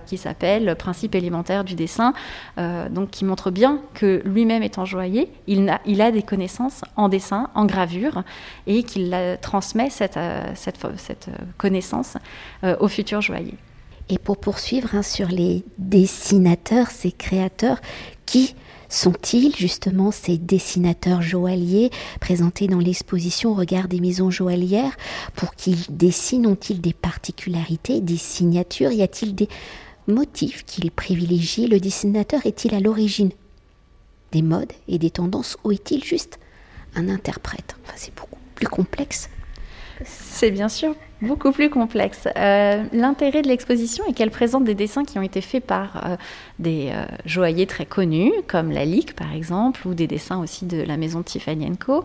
qui 0.07 0.17
s'appelle 0.17 0.75
Principe 0.77 1.15
élémentaire 1.15 1.63
du 1.63 1.75
dessin, 1.75 2.15
donc 2.57 3.11
qui 3.11 3.25
montre 3.25 3.51
bien 3.51 3.81
que 3.95 4.23
lui-même 4.25 4.63
étant 4.63 4.85
joaillier, 4.85 5.29
il 5.47 5.69
a, 5.69 6.11
des 6.11 6.23
connaissances 6.23 6.83
en 6.97 7.09
dessin, 7.09 7.51
en 7.55 7.67
gravure, 7.67 8.23
et 8.67 8.83
qu'il 8.83 9.15
transmet 9.41 9.91
cette, 9.91 10.17
euh, 10.17 10.53
cette, 10.55 11.29
euh, 11.29 11.37
connaissance 11.59 12.17
euh, 12.65 12.77
aux 12.81 12.89
futurs 12.89 13.21
joailliers. 13.21 13.59
Et 14.09 14.19
pour 14.19 14.39
poursuivre 14.39 14.95
hein, 14.95 15.03
sur 15.03 15.29
les 15.29 15.65
dessinateurs, 15.79 16.89
ces 16.89 17.13
créateurs, 17.13 17.81
qui 18.27 18.55
sont-ils 18.93 19.57
justement 19.57 20.11
ces 20.11 20.39
dessinateurs 20.39 21.23
joailliers 21.23 21.91
présentés 22.21 22.67
dans 22.67 22.79
l'exposition 22.79 23.55
Regard 23.55 23.89
des 23.89 24.01
maisons 24.01 24.31
joaillières? 24.31 24.97
Pour 25.35 25.55
qu'ils 25.55 25.85
dessinent, 25.89 26.47
ont-ils 26.47 26.81
des 26.81 26.93
particularités, 26.93 28.01
des 28.01 28.17
signatures? 28.17 28.93
Y 28.93 29.03
a-t-il 29.03 29.35
des 29.35 29.49
motifs 30.07 30.65
qu'ils 30.65 30.91
privilégient? 30.91 31.69
Le 31.69 31.81
dessinateur 31.81 32.45
est-il 32.47 32.75
à 32.75 32.81
l'origine 32.81 33.31
des 34.31 34.43
modes 34.43 34.73
et 34.89 34.99
des 34.99 35.11
tendances 35.11 35.57
ou 35.65 35.73
est-il 35.73 36.05
juste 36.05 36.39
un 36.95 37.09
interprète? 37.09 37.77
Enfin, 37.83 37.95
c'est 37.97 38.15
beaucoup 38.15 38.39
plus 38.55 38.69
complexe. 38.69 39.29
C'est 40.05 40.51
bien 40.51 40.69
sûr 40.69 40.95
beaucoup 41.23 41.53
plus 41.53 41.71
complexe. 41.71 42.29
Euh, 42.37 42.83
l'intérêt 42.93 43.43
de 43.43 43.49
l'exposition 43.49 44.05
est 44.07 44.13
qu'elle 44.13 44.31
présente 44.31 44.65
des 44.65 44.75
dessins 44.75 45.05
qui 45.05 45.19
ont 45.19 45.23
été 45.23 45.41
faits 45.41 45.65
par 45.65 46.05
euh, 46.05 46.17
des 46.59 46.91
euh, 46.93 47.05
joailliers 47.25 47.67
très 47.67 47.87
connus, 47.87 48.33
comme 48.49 48.73
la 48.73 48.85
Ligue 48.85 49.13
par 49.15 49.33
exemple, 49.33 49.87
ou 49.87 49.95
des 49.95 50.09
dessins 50.09 50.41
aussi 50.41 50.67
de 50.67 50.83
la 50.83 50.97
maison 50.97 51.23
Tiffany 51.23 51.77
Co, 51.79 52.05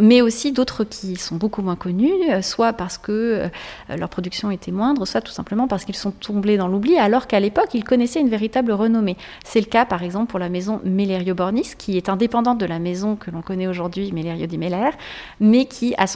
mais 0.00 0.20
aussi 0.20 0.52
d'autres 0.52 0.82
qui 0.82 1.16
sont 1.16 1.36
beaucoup 1.36 1.62
moins 1.62 1.76
connus, 1.76 2.10
soit 2.42 2.72
parce 2.72 2.98
que 2.98 3.48
leur 3.96 4.08
production 4.08 4.50
était 4.50 4.72
moindre, 4.72 5.06
soit 5.06 5.20
tout 5.20 5.30
simplement 5.30 5.68
parce 5.68 5.84
qu'ils 5.84 5.96
sont 5.96 6.10
tombés 6.10 6.56
dans 6.56 6.66
l'oubli, 6.66 6.98
alors 6.98 7.28
qu'à 7.28 7.38
l'époque, 7.38 7.68
ils 7.74 7.84
connaissaient 7.84 8.20
une 8.20 8.28
véritable 8.28 8.72
renommée. 8.72 9.16
C'est 9.44 9.60
le 9.60 9.66
cas 9.66 9.84
par 9.84 10.02
exemple 10.02 10.30
pour 10.30 10.40
la 10.40 10.48
maison 10.48 10.80
Mellerio 10.84 11.34
Bornis, 11.34 11.74
qui 11.78 11.96
est 11.96 12.08
indépendante 12.08 12.58
de 12.58 12.66
la 12.66 12.80
maison 12.80 13.14
que 13.14 13.30
l'on 13.30 13.42
connaît 13.42 13.68
aujourd'hui, 13.68 14.10
Mellerio 14.12 14.46
di 14.46 14.58
Meller, 14.58 14.90
mais 15.38 15.66
qui, 15.66 15.94
à 15.96 16.06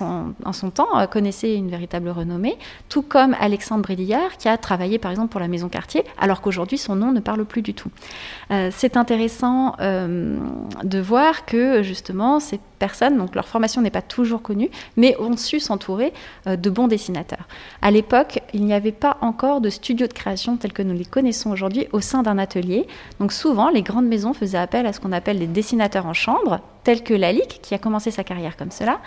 en 0.44 0.52
son 0.52 0.70
temps, 0.70 1.06
connaissait 1.10 1.54
une 1.54 1.68
véritable 1.68 2.08
renommée 2.08 2.31
tout 2.88 3.02
comme 3.02 3.36
Alexandre 3.40 3.82
Brédillard, 3.82 4.36
qui 4.38 4.48
a 4.48 4.56
travaillé 4.56 4.98
par 4.98 5.10
exemple 5.10 5.28
pour 5.28 5.40
la 5.40 5.48
Maison 5.48 5.68
Cartier, 5.68 6.04
alors 6.18 6.40
qu'aujourd'hui 6.40 6.78
son 6.78 6.96
nom 6.96 7.12
ne 7.12 7.20
parle 7.20 7.44
plus 7.44 7.62
du 7.62 7.74
tout. 7.74 7.90
Euh, 8.50 8.70
c'est 8.72 8.96
intéressant 8.96 9.76
euh, 9.80 10.36
de 10.84 11.00
voir 11.00 11.44
que 11.44 11.82
justement 11.82 12.40
ces 12.40 12.60
personnes, 12.78 13.16
donc 13.16 13.34
leur 13.34 13.46
formation 13.46 13.80
n'est 13.80 13.90
pas 13.90 14.02
toujours 14.02 14.42
connue, 14.42 14.70
mais 14.96 15.16
ont 15.20 15.36
su 15.36 15.60
s'entourer 15.60 16.12
euh, 16.46 16.56
de 16.56 16.70
bons 16.70 16.88
dessinateurs. 16.88 17.46
À 17.80 17.90
l'époque, 17.90 18.40
il 18.52 18.64
n'y 18.64 18.74
avait 18.74 18.92
pas 18.92 19.18
encore 19.20 19.60
de 19.60 19.70
studios 19.70 20.06
de 20.06 20.12
création 20.12 20.56
tels 20.56 20.72
que 20.72 20.82
nous 20.82 20.94
les 20.94 21.04
connaissons 21.04 21.50
aujourd'hui 21.50 21.86
au 21.92 22.00
sein 22.00 22.22
d'un 22.22 22.38
atelier. 22.38 22.86
Donc 23.20 23.32
souvent, 23.32 23.70
les 23.70 23.82
grandes 23.82 24.06
maisons 24.06 24.34
faisaient 24.34 24.58
appel 24.58 24.86
à 24.86 24.92
ce 24.92 25.00
qu'on 25.00 25.12
appelle 25.12 25.38
les 25.38 25.46
dessinateurs 25.46 26.06
en 26.06 26.14
chambre, 26.14 26.60
tels 26.84 27.02
que 27.02 27.14
Lalique, 27.14 27.60
qui 27.62 27.74
a 27.74 27.78
commencé 27.78 28.10
sa 28.10 28.24
carrière 28.24 28.56
comme 28.56 28.70
cela. 28.70 29.00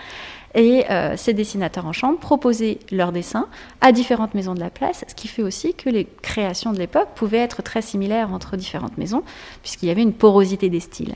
Et 0.56 0.86
euh, 0.90 1.18
ces 1.18 1.34
dessinateurs 1.34 1.86
en 1.86 1.92
chambre 1.92 2.18
proposaient 2.18 2.80
leurs 2.90 3.12
dessins 3.12 3.48
à 3.82 3.92
différentes 3.92 4.34
maisons 4.34 4.54
de 4.54 4.62
la 4.62 4.70
place, 4.70 5.04
ce 5.06 5.14
qui 5.14 5.28
fait 5.28 5.44
aussi 5.44 5.74
que 5.74 5.90
les 5.90 6.08
créations 6.22 6.72
de 6.72 6.80
l'époque 6.80 7.10
pouvaient 7.14 7.40
être 7.40 7.62
très 7.62 7.82
similaires 7.82 8.32
entre 8.34 8.56
différentes 8.56 8.98
maisons, 8.98 9.24
puisqu'il 9.62 9.88
y 9.88 9.92
avait 9.92 10.02
une 10.02 10.14
porosité 10.14 10.70
des 10.70 10.80
styles. 10.80 11.14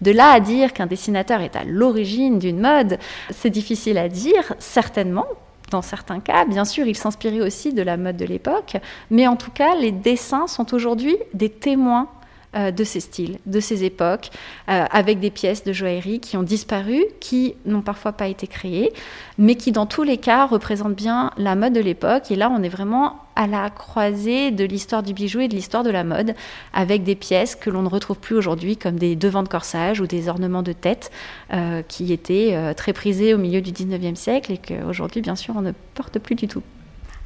De 0.00 0.12
là 0.12 0.30
à 0.32 0.40
dire 0.40 0.72
qu'un 0.72 0.86
dessinateur 0.86 1.42
est 1.42 1.56
à 1.56 1.64
l'origine 1.64 2.38
d'une 2.38 2.60
mode, 2.60 2.98
c'est 3.30 3.50
difficile 3.50 3.98
à 3.98 4.08
dire, 4.08 4.54
certainement, 4.58 5.26
dans 5.70 5.82
certains 5.82 6.20
cas. 6.20 6.46
Bien 6.46 6.64
sûr, 6.64 6.86
il 6.86 6.96
s'inspirait 6.96 7.42
aussi 7.42 7.74
de 7.74 7.82
la 7.82 7.98
mode 7.98 8.16
de 8.16 8.24
l'époque, 8.24 8.78
mais 9.10 9.26
en 9.26 9.36
tout 9.36 9.50
cas, 9.50 9.74
les 9.76 9.92
dessins 9.92 10.46
sont 10.46 10.72
aujourd'hui 10.74 11.16
des 11.34 11.50
témoins 11.50 12.08
euh, 12.56 12.72
de 12.72 12.82
ces 12.82 12.98
styles, 12.98 13.38
de 13.46 13.60
ces 13.60 13.84
époques, 13.84 14.30
euh, 14.68 14.84
avec 14.90 15.20
des 15.20 15.30
pièces 15.30 15.62
de 15.62 15.72
joaillerie 15.72 16.18
qui 16.18 16.36
ont 16.36 16.42
disparu, 16.42 17.04
qui 17.20 17.54
n'ont 17.64 17.80
parfois 17.80 18.10
pas 18.10 18.26
été 18.26 18.48
créées, 18.48 18.92
mais 19.38 19.54
qui 19.54 19.70
dans 19.70 19.86
tous 19.86 20.02
les 20.02 20.16
cas 20.16 20.46
représentent 20.46 20.96
bien 20.96 21.30
la 21.36 21.54
mode 21.54 21.74
de 21.74 21.80
l'époque. 21.80 22.32
Et 22.32 22.34
là, 22.34 22.50
on 22.50 22.60
est 22.64 22.68
vraiment 22.68 23.20
à 23.36 23.46
la 23.46 23.70
croisée 23.70 24.50
de 24.50 24.64
l'histoire 24.64 25.04
du 25.04 25.14
bijou 25.14 25.38
et 25.38 25.46
de 25.46 25.54
l'histoire 25.54 25.84
de 25.84 25.90
la 25.90 26.02
mode, 26.02 26.34
avec 26.72 27.04
des 27.04 27.14
pièces 27.14 27.54
que 27.54 27.70
l'on 27.70 27.82
ne 27.82 27.88
retrouve 27.88 28.18
plus 28.18 28.34
aujourd'hui, 28.34 28.76
comme 28.76 28.98
des 28.98 29.14
devants 29.14 29.44
de 29.44 29.48
corsage 29.48 30.00
ou 30.00 30.08
des 30.08 30.28
ornements 30.28 30.64
de 30.64 30.72
tête, 30.72 31.12
euh, 31.52 31.82
qui 31.82 32.12
étaient 32.12 32.74
très 32.74 32.92
prisés 32.92 33.32
au 33.32 33.38
milieu 33.38 33.60
du 33.60 33.70
19e 33.70 34.16
siècle 34.16 34.50
et 34.50 34.58
qu'aujourd'hui, 34.58 35.20
bien 35.20 35.36
sûr, 35.36 35.54
on 35.56 35.62
ne 35.62 35.72
porte 35.94 36.18
plus 36.18 36.34
du 36.34 36.48
tout. 36.48 36.64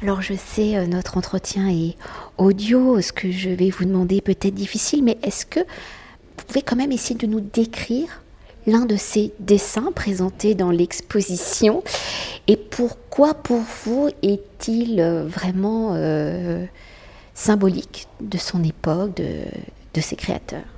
Alors 0.02 0.20
je 0.22 0.34
sais, 0.34 0.76
euh, 0.76 0.86
notre 0.86 1.16
entretien 1.16 1.68
est 1.68 1.96
audio, 2.36 3.00
ce 3.00 3.12
que 3.12 3.30
je 3.30 3.50
vais 3.50 3.70
vous 3.70 3.84
demander 3.84 4.20
peut-être 4.20 4.54
difficile, 4.54 5.02
mais 5.02 5.16
est-ce 5.22 5.46
que 5.46 5.60
vous 5.60 6.44
pouvez 6.46 6.62
quand 6.62 6.76
même 6.76 6.92
essayer 6.92 7.14
de 7.14 7.26
nous 7.26 7.40
décrire 7.40 8.22
l'un 8.66 8.86
de 8.86 8.96
ces 8.96 9.32
dessins 9.40 9.92
présentés 9.92 10.54
dans 10.54 10.70
l'exposition 10.70 11.82
et 12.48 12.56
pourquoi 12.56 13.34
pour 13.34 13.60
vous 13.84 14.10
est-il 14.22 15.00
euh, 15.00 15.24
vraiment 15.26 15.92
euh, 15.94 16.64
symbolique 17.34 18.08
de 18.20 18.38
son 18.38 18.62
époque, 18.64 19.16
de, 19.16 19.44
de 19.94 20.00
ses 20.00 20.16
créateurs? 20.16 20.73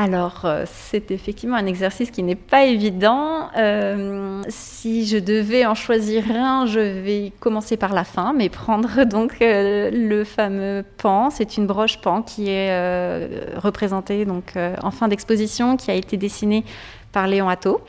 Alors, 0.00 0.42
euh, 0.44 0.62
c'est 0.64 1.10
effectivement 1.10 1.56
un 1.56 1.66
exercice 1.66 2.12
qui 2.12 2.22
n'est 2.22 2.36
pas 2.36 2.66
évident. 2.66 3.48
Euh, 3.56 4.42
si 4.48 5.04
je 5.08 5.18
devais 5.18 5.66
en 5.66 5.74
choisir 5.74 6.22
un, 6.30 6.66
je 6.66 6.78
vais 6.78 7.32
commencer 7.40 7.76
par 7.76 7.92
la 7.92 8.04
fin, 8.04 8.32
mais 8.32 8.48
prendre 8.48 9.02
donc 9.06 9.42
euh, 9.42 9.90
le 9.92 10.22
fameux 10.22 10.84
pan. 10.98 11.30
C'est 11.30 11.56
une 11.56 11.66
broche 11.66 12.00
pan 12.00 12.22
qui 12.22 12.48
est 12.48 13.56
représentée 13.56 14.24
donc 14.24 14.54
en 14.84 14.92
fin 14.92 15.08
d'exposition, 15.08 15.76
qui 15.76 15.90
a 15.90 15.94
été 15.94 16.16
dessinée 16.16 16.64
par 17.10 17.26
Léon 17.26 17.48
Atto. 17.48 17.80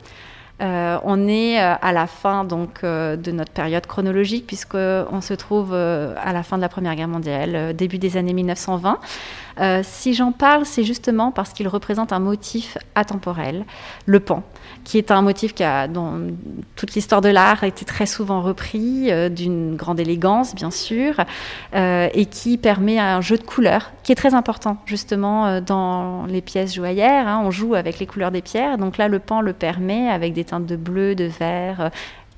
on 0.58 1.28
est 1.28 1.58
à 1.58 1.92
la 1.92 2.08
fin 2.08 2.42
donc 2.42 2.82
de 2.82 3.30
notre 3.30 3.52
période 3.52 3.86
chronologique 3.86 4.48
puisqu'on 4.48 5.20
se 5.20 5.34
trouve 5.34 5.74
à 5.74 6.32
la 6.32 6.42
fin 6.42 6.56
de 6.56 6.62
la 6.62 6.68
Première 6.68 6.96
Guerre 6.96 7.08
mondiale, 7.08 7.76
début 7.76 7.98
des 7.98 8.16
années 8.16 8.34
1920. 8.34 8.98
Euh, 9.58 9.80
si 9.82 10.14
j'en 10.14 10.32
parle, 10.32 10.64
c'est 10.64 10.84
justement 10.84 11.32
parce 11.32 11.52
qu'il 11.52 11.68
représente 11.68 12.12
un 12.12 12.18
motif 12.18 12.78
atemporel, 12.94 13.64
le 14.06 14.20
pan, 14.20 14.42
qui 14.84 14.98
est 14.98 15.10
un 15.10 15.22
motif 15.22 15.54
qui 15.54 15.64
a, 15.64 15.88
dans 15.88 16.14
toute 16.76 16.94
l'histoire 16.94 17.20
de 17.20 17.28
l'art, 17.28 17.62
a 17.64 17.66
été 17.66 17.84
très 17.84 18.06
souvent 18.06 18.42
repris, 18.42 19.10
euh, 19.10 19.28
d'une 19.28 19.76
grande 19.76 20.00
élégance, 20.00 20.54
bien 20.54 20.70
sûr, 20.70 21.14
euh, 21.74 22.08
et 22.14 22.26
qui 22.26 22.58
permet 22.58 22.98
un 22.98 23.20
jeu 23.20 23.36
de 23.36 23.44
couleurs 23.44 23.92
qui 24.02 24.12
est 24.12 24.16
très 24.16 24.34
important, 24.34 24.78
justement, 24.86 25.60
dans 25.60 26.26
les 26.26 26.40
pièces 26.40 26.74
joaillères. 26.74 27.28
Hein. 27.28 27.42
on 27.44 27.50
joue 27.50 27.74
avec 27.74 27.98
les 27.98 28.06
couleurs 28.06 28.30
des 28.30 28.42
pierres, 28.42 28.78
donc 28.78 28.98
là, 28.98 29.08
le 29.08 29.18
pan 29.18 29.40
le 29.40 29.52
permet 29.52 30.08
avec 30.08 30.32
des 30.32 30.44
teintes 30.44 30.66
de 30.66 30.76
bleu, 30.76 31.14
de 31.14 31.24
vert, 31.24 31.90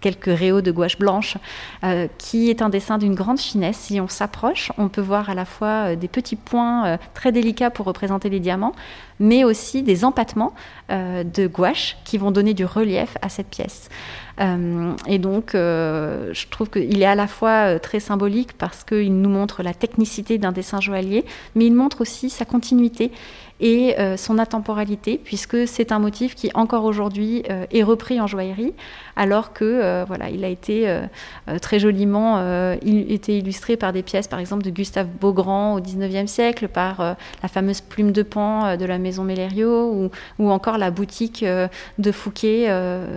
quelques 0.02 0.26
réaux 0.26 0.60
de 0.60 0.70
gouache 0.70 0.98
blanche, 0.98 1.38
euh, 1.84 2.08
qui 2.18 2.50
est 2.50 2.60
un 2.60 2.68
dessin 2.68 2.98
d'une 2.98 3.14
grande 3.14 3.40
finesse. 3.40 3.78
Si 3.78 4.00
on 4.00 4.08
s'approche, 4.08 4.70
on 4.76 4.88
peut 4.88 5.00
voir 5.00 5.30
à 5.30 5.34
la 5.34 5.46
fois 5.46 5.92
euh, 5.92 5.96
des 5.96 6.08
petits 6.08 6.36
points 6.36 6.86
euh, 6.86 6.96
très 7.14 7.32
délicats 7.32 7.70
pour 7.70 7.86
représenter 7.86 8.28
les 8.28 8.40
diamants, 8.40 8.74
mais 9.18 9.44
aussi 9.44 9.82
des 9.82 10.04
empattements 10.04 10.54
de 10.90 11.46
gouache 11.46 11.96
qui 12.04 12.18
vont 12.18 12.30
donner 12.30 12.52
du 12.52 12.66
relief 12.66 13.16
à 13.22 13.28
cette 13.28 13.46
pièce. 13.46 13.88
et 14.38 15.18
donc, 15.18 15.50
je 15.54 16.48
trouve 16.50 16.68
qu'il 16.68 17.00
est 17.00 17.06
à 17.06 17.14
la 17.14 17.26
fois 17.26 17.78
très 17.78 18.00
symbolique 18.00 18.52
parce 18.58 18.84
qu'il 18.84 19.14
nous 19.20 19.30
montre 19.30 19.62
la 19.62 19.72
technicité 19.74 20.38
d'un 20.38 20.52
dessin 20.52 20.80
joaillier, 20.80 21.24
mais 21.54 21.66
il 21.66 21.74
montre 21.74 22.02
aussi 22.02 22.28
sa 22.28 22.44
continuité 22.44 23.10
et 23.62 23.98
euh, 23.98 24.16
son 24.16 24.38
atemporalité, 24.38 25.20
puisque 25.22 25.68
c'est 25.68 25.92
un 25.92 26.00
motif 26.00 26.34
qui 26.34 26.50
encore 26.54 26.84
aujourd'hui 26.84 27.44
euh, 27.48 27.64
est 27.70 27.84
repris 27.84 28.20
en 28.20 28.26
joaillerie, 28.26 28.74
alors 29.14 29.52
que 29.52 29.64
euh, 29.64 30.04
voilà, 30.06 30.30
il 30.30 30.44
a 30.44 30.48
été 30.48 31.00
très 31.60 31.78
joliment 31.78 32.40
il, 32.82 33.12
été 33.12 33.38
illustré 33.38 33.76
par 33.76 33.92
des 33.92 34.02
pièces, 34.02 34.26
par 34.26 34.40
exemple 34.40 34.64
de 34.64 34.70
Gustave 34.70 35.06
Beaugrand 35.20 35.76
au 35.76 35.80
XIXe 35.80 36.30
siècle, 36.30 36.68
par 36.68 37.16
la 37.42 37.48
fameuse 37.48 37.80
plume 37.80 38.10
de 38.10 38.22
pan 38.22 38.76
de 38.76 38.84
la 38.84 38.98
maison 39.02 39.24
Mellerio, 39.24 39.90
ou, 39.92 40.10
ou 40.38 40.50
encore 40.50 40.78
la 40.78 40.90
boutique 40.90 41.44
de 41.44 42.12
Fouquet 42.12 42.68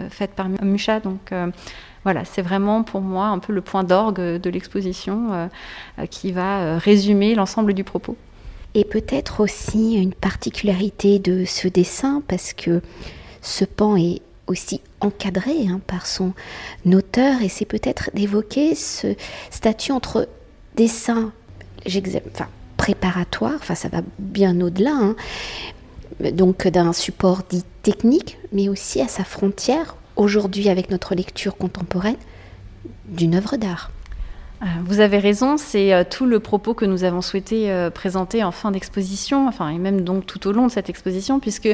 faite 0.10 0.32
par 0.32 0.50
Mucha. 0.50 1.00
Donc 1.00 1.32
voilà, 2.04 2.26
c'est 2.26 2.42
vraiment 2.42 2.84
pour 2.84 3.02
moi 3.02 3.28
un 3.28 3.40
peu 3.40 3.54
le 3.54 3.62
point 3.62 3.84
d'orgue 3.84 4.40
de 4.40 4.50
l'exposition 4.50 5.50
qui 6.10 6.32
va 6.32 6.78
résumer 6.78 7.36
l'ensemble 7.36 7.74
du 7.74 7.84
propos. 7.84 8.18
Et 8.74 8.84
peut-être 8.84 9.40
aussi 9.40 9.94
une 9.94 10.14
particularité 10.14 11.18
de 11.18 11.46
ce 11.46 11.70
dessin, 11.70 12.22
parce 12.28 12.52
que 12.52 12.82
ce 13.42 13.64
pan 13.64 13.96
est 13.96 14.22
aussi 14.48 14.82
encadré 15.00 15.68
hein, 15.68 15.80
par 15.88 16.06
son 16.06 16.34
auteur, 16.86 17.42
et 17.42 17.48
c'est 17.48 17.66
peut-être 17.66 18.12
d'évoquer 18.14 18.76
ce 18.76 19.16
statut 19.50 19.94
entre 19.94 20.28
dessin 20.76 21.32
enfin, 21.88 22.48
préparatoire, 22.78 23.54
enfin 23.56 23.76
ça 23.76 23.88
va 23.88 24.02
bien 24.20 24.60
au-delà, 24.60 24.94
hein, 24.94 25.16
donc 26.20 26.68
d'un 26.68 26.94
support 26.94 27.44
dit 27.50 27.64
technique, 27.84 28.38
mais 28.52 28.70
aussi 28.70 29.02
à 29.02 29.08
sa 29.08 29.24
frontière, 29.24 29.96
aujourd'hui 30.16 30.70
avec 30.70 30.90
notre 30.90 31.16
lecture 31.16 31.58
contemporaine, 31.58 32.18
d'une 33.06 33.36
œuvre 33.36 33.58
d'art. 33.58 33.92
Euh, 34.62 34.66
vous 34.86 35.02
avez 35.02 35.18
raison, 35.18 35.58
c'est 35.58 35.94
euh, 35.94 36.04
tout 36.10 36.26
le 36.26 36.40
propos 36.40 36.74
que 36.74 36.86
nous 36.86 37.04
avons 37.04 37.22
souhaité 37.22 37.70
euh, 37.72 37.90
présenter 37.90 38.42
en 38.44 38.52
fin 38.52 38.72
d'exposition, 38.72 39.48
enfin 39.48 39.70
et 39.70 39.78
même 39.78 40.02
donc 40.02 40.26
tout 40.26 40.48
au 40.48 40.54
long 40.54 40.68
de 40.68 40.72
cette 40.72 40.90
exposition, 40.90 41.40
puisque 41.40 41.70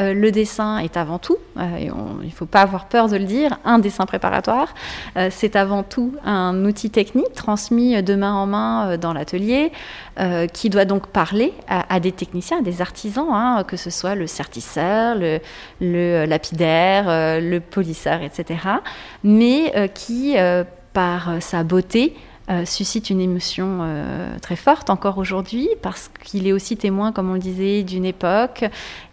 le 0.00 0.30
dessin 0.30 0.78
est 0.78 0.96
avant 0.96 1.18
tout, 1.18 1.38
il 1.56 1.88
ne 1.88 2.30
faut 2.30 2.46
pas 2.46 2.60
avoir 2.60 2.86
peur 2.86 3.08
de 3.08 3.16
le 3.16 3.24
dire, 3.24 3.58
un 3.64 3.80
dessin 3.80 4.06
préparatoire. 4.06 4.72
c'est 5.30 5.56
avant 5.56 5.82
tout 5.82 6.14
un 6.24 6.64
outil 6.64 6.90
technique 6.90 7.32
transmis 7.34 8.00
de 8.00 8.14
main 8.14 8.32
en 8.32 8.46
main 8.46 8.96
dans 8.96 9.12
l'atelier, 9.12 9.72
qui 10.52 10.70
doit 10.70 10.84
donc 10.84 11.08
parler 11.08 11.52
à, 11.66 11.98
des 11.98 12.12
techniciens, 12.12 12.60
à 12.60 12.62
des 12.62 12.80
artisans, 12.80 13.26
hein, 13.32 13.64
que 13.66 13.76
ce 13.76 13.90
soit 13.90 14.14
le 14.14 14.28
sertisseur, 14.28 15.16
le, 15.16 15.40
le 15.80 16.26
lapidaire, 16.26 17.40
le 17.40 17.58
polisseur, 17.58 18.22
etc., 18.22 18.60
mais 19.24 19.90
qui 19.94 20.36
par 20.98 21.40
sa 21.40 21.62
beauté, 21.62 22.16
euh, 22.50 22.64
suscite 22.64 23.08
une 23.08 23.20
émotion 23.20 23.78
euh, 23.82 24.36
très 24.42 24.56
forte 24.56 24.90
encore 24.90 25.18
aujourd'hui 25.18 25.68
parce 25.80 26.10
qu'il 26.24 26.48
est 26.48 26.52
aussi 26.52 26.76
témoin, 26.76 27.12
comme 27.12 27.30
on 27.30 27.34
le 27.34 27.38
disait, 27.38 27.84
d'une 27.84 28.04
époque. 28.04 28.64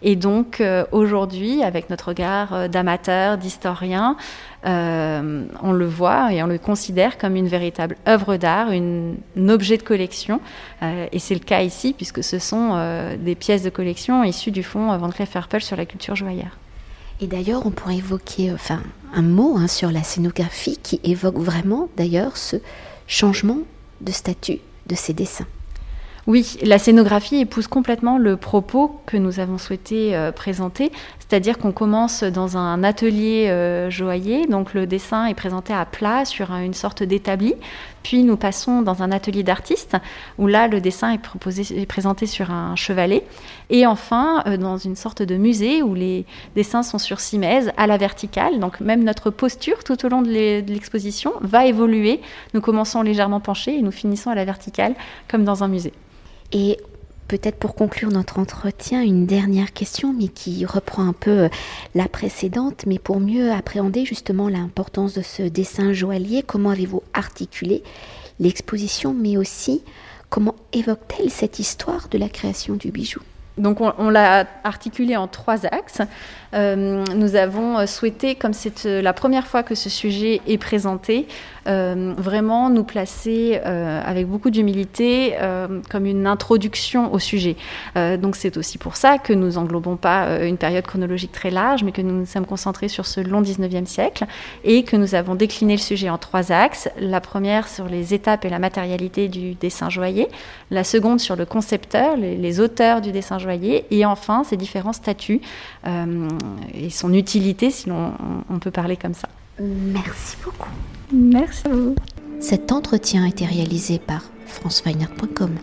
Et 0.02 0.16
donc 0.16 0.60
euh, 0.60 0.84
aujourd'hui, 0.90 1.62
avec 1.62 1.88
notre 1.88 2.08
regard 2.08 2.68
d'amateur, 2.68 3.38
d'historien, 3.38 4.16
on 4.64 5.72
le 5.72 5.86
voit 5.86 6.32
et 6.32 6.42
on 6.42 6.48
le 6.48 6.58
considère 6.58 7.18
comme 7.18 7.36
une 7.36 7.46
véritable 7.46 7.96
œuvre 8.08 8.36
d'art, 8.36 8.70
un 8.70 9.48
objet 9.48 9.76
de 9.76 9.84
collection. 9.84 10.40
et 10.82 11.20
c'est 11.20 11.34
le 11.34 11.44
cas 11.52 11.62
ici 11.62 11.94
puisque 11.96 12.24
ce 12.24 12.40
sont 12.40 12.74
des 13.16 13.36
pièces 13.36 13.62
de 13.62 13.70
collection 13.70 14.24
issues 14.24 14.50
du 14.50 14.64
fonds 14.64 14.96
Van 14.98 15.10
Cleef 15.10 15.36
sur 15.60 15.76
la 15.76 15.86
culture 15.86 16.16
joaillère. 16.16 16.58
Et 17.20 17.26
d'ailleurs, 17.26 17.66
on 17.66 17.70
pourrait 17.70 17.96
évoquer 17.96 18.52
enfin, 18.52 18.82
un 19.14 19.22
mot 19.22 19.56
hein, 19.56 19.68
sur 19.68 19.90
la 19.90 20.02
scénographie 20.02 20.78
qui 20.82 21.00
évoque 21.02 21.38
vraiment 21.38 21.88
d'ailleurs 21.96 22.36
ce, 22.36 22.56
changement 23.06 23.58
de 24.00 24.12
statut 24.12 24.58
de 24.86 24.94
ces 24.94 25.12
dessins. 25.12 25.46
Oui, 26.26 26.58
la 26.64 26.80
scénographie 26.80 27.36
épouse 27.36 27.68
complètement 27.68 28.18
le 28.18 28.36
propos 28.36 29.00
que 29.06 29.16
nous 29.16 29.38
avons 29.38 29.58
souhaité 29.58 30.16
euh, 30.16 30.32
présenter, 30.32 30.90
c'est-à-dire 31.20 31.56
qu'on 31.56 31.70
commence 31.70 32.24
dans 32.24 32.56
un 32.56 32.82
atelier 32.82 33.46
euh, 33.48 33.90
joaillier, 33.90 34.44
donc 34.48 34.74
le 34.74 34.88
dessin 34.88 35.26
est 35.26 35.34
présenté 35.34 35.72
à 35.72 35.84
plat 35.84 36.24
sur 36.24 36.50
une 36.50 36.74
sorte 36.74 37.04
d'établi, 37.04 37.54
puis 38.02 38.24
nous 38.24 38.36
passons 38.36 38.82
dans 38.82 39.04
un 39.04 39.12
atelier 39.12 39.44
d'artiste 39.44 39.96
où 40.36 40.48
là 40.48 40.66
le 40.66 40.80
dessin 40.80 41.12
est 41.12 41.86
présenté 41.86 42.26
sur 42.26 42.50
un 42.50 42.74
chevalet, 42.74 43.22
et 43.70 43.86
enfin 43.86 44.42
euh, 44.48 44.56
dans 44.56 44.78
une 44.78 44.96
sorte 44.96 45.22
de 45.22 45.36
musée 45.36 45.80
où 45.80 45.94
les 45.94 46.26
dessins 46.56 46.82
sont 46.82 46.98
sur 46.98 47.20
simèse 47.20 47.70
à 47.76 47.86
la 47.86 47.98
verticale, 47.98 48.58
donc 48.58 48.80
même 48.80 49.04
notre 49.04 49.30
posture 49.30 49.84
tout 49.84 50.04
au 50.04 50.08
long 50.08 50.22
de 50.22 50.30
l'exposition 50.66 51.34
va 51.40 51.66
évoluer. 51.66 52.20
Nous 52.52 52.60
commençons 52.60 53.02
légèrement 53.02 53.38
penchés 53.38 53.76
et 53.76 53.82
nous 53.82 53.92
finissons 53.92 54.30
à 54.30 54.34
la 54.34 54.44
verticale 54.44 54.96
comme 55.28 55.44
dans 55.44 55.62
un 55.62 55.68
musée. 55.68 55.92
Et 56.52 56.78
peut-être 57.28 57.56
pour 57.56 57.74
conclure 57.74 58.10
notre 58.10 58.38
entretien, 58.38 59.02
une 59.02 59.26
dernière 59.26 59.72
question, 59.72 60.12
mais 60.12 60.28
qui 60.28 60.64
reprend 60.64 61.06
un 61.06 61.12
peu 61.12 61.30
euh, 61.30 61.48
la 61.94 62.08
précédente, 62.08 62.84
mais 62.86 62.98
pour 62.98 63.20
mieux 63.20 63.52
appréhender 63.52 64.04
justement 64.04 64.48
l'importance 64.48 65.14
de 65.14 65.22
ce 65.22 65.42
dessin 65.42 65.92
joaillier, 65.92 66.42
comment 66.42 66.70
avez-vous 66.70 67.02
articulé 67.14 67.82
l'exposition, 68.38 69.14
mais 69.14 69.36
aussi 69.36 69.82
comment 70.28 70.56
évoque-t-elle 70.72 71.30
cette 71.30 71.58
histoire 71.58 72.08
de 72.08 72.18
la 72.18 72.28
création 72.28 72.74
du 72.74 72.90
bijou? 72.90 73.20
Donc 73.58 73.80
on, 73.80 74.10
l'a 74.10 74.46
articulé 74.64 75.16
en 75.16 75.28
trois 75.28 75.64
axes. 75.66 76.02
Euh, 76.54 77.04
nous 77.14 77.36
avons 77.36 77.86
souhaité, 77.86 78.34
comme 78.34 78.52
c'est 78.52 78.86
euh, 78.86 79.02
la 79.02 79.12
première 79.12 79.46
fois 79.46 79.62
que 79.62 79.74
ce 79.74 79.90
sujet 79.90 80.40
est 80.46 80.58
présenté, 80.58 81.26
euh, 81.66 82.14
vraiment 82.16 82.70
nous 82.70 82.84
placer 82.84 83.60
euh, 83.64 84.00
avec 84.04 84.28
beaucoup 84.28 84.50
d'humilité 84.50 85.34
euh, 85.40 85.80
comme 85.90 86.06
une 86.06 86.26
introduction 86.26 87.12
au 87.12 87.18
sujet. 87.18 87.56
donc 87.96 88.36
c'est 88.36 88.56
aussi 88.56 88.78
pour 88.78 88.96
ça 88.96 89.18
que 89.18 89.32
nous 89.32 89.58
englobons 89.58 89.96
pas 89.96 90.44
une 90.44 90.56
période 90.56 90.84
chronologique 90.84 91.32
très 91.32 91.50
large, 91.50 91.82
mais 91.82 91.92
que 91.92 92.02
nous 92.02 92.20
nous 92.20 92.26
sommes 92.26 92.46
concentrés 92.46 92.88
sur 92.88 93.06
ce 93.06 93.20
long 93.20 93.42
19e 93.42 93.86
siècle 93.86 94.26
et 94.64 94.84
que 94.84 94.96
nous 94.96 95.14
avons 95.14 95.34
décliné 95.34 95.74
le 95.74 95.80
sujet 95.80 96.08
en 96.08 96.18
trois 96.18 96.52
axes. 96.52 96.88
La 96.98 97.20
première 97.20 97.68
sur 97.68 97.86
les 97.86 98.14
étapes 98.14 98.44
et 98.44 98.48
la 98.48 98.58
matérialité 98.58 99.28
du 99.28 99.54
dessin 99.54 99.90
joaillier, 99.90 100.28
la 100.70 100.84
seconde 100.84 101.20
sur 101.20 101.36
le 101.36 101.46
concepteur, 101.46 102.16
les, 102.16 102.60
auteurs 102.60 103.00
du 103.00 103.12
dessin 103.12 103.38
joaillier, 103.38 103.45
et 103.90 104.04
enfin 104.04 104.44
ses 104.44 104.56
différents 104.56 104.92
statuts 104.92 105.40
et 105.86 106.90
son 106.90 107.12
utilité, 107.12 107.70
si 107.70 107.88
l'on 107.88 108.12
on 108.50 108.58
peut 108.58 108.70
parler 108.70 108.96
comme 108.96 109.14
ça. 109.14 109.28
Merci 109.60 110.36
beaucoup. 110.44 110.70
Merci 111.12 111.66
à 111.66 111.70
vous. 111.70 111.94
Cet 112.40 112.72
entretien 112.72 113.24
a 113.24 113.28
été 113.28 113.46
réalisé 113.46 113.98
par 113.98 114.22
franceweiner.com. 114.46 115.56